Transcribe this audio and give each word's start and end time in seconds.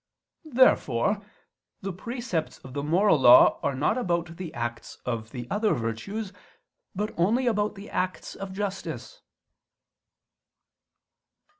Therefore 0.55 1.21
the 1.81 1.93
precepts 1.93 2.57
of 2.63 2.73
the 2.73 2.81
moral 2.81 3.19
law 3.19 3.59
are 3.61 3.75
not 3.75 3.99
about 3.99 4.37
the 4.37 4.51
acts 4.51 4.95
of 5.05 5.29
the 5.29 5.47
other 5.51 5.75
virtues, 5.75 6.33
but 6.95 7.13
only 7.19 7.45
about 7.45 7.75
the 7.75 7.91
acts 7.91 8.33
of 8.33 8.51
justice. 8.51 9.21